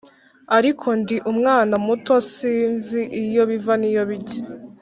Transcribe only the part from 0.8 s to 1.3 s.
ndi